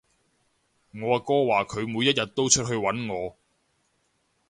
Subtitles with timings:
[0.99, 3.37] 我阿哥話佢每一日都出去搵我